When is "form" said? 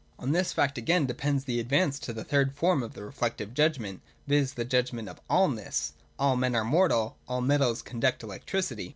2.57-2.81